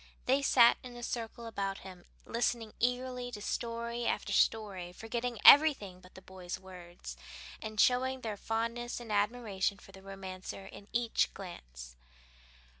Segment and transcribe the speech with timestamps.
[0.25, 6.01] They sat in a circle about him, listening eagerly to story after story, forgetting everything
[6.01, 7.15] but the boy's words,
[7.61, 11.97] and showing their fondness and admiration for the romancer in each glance.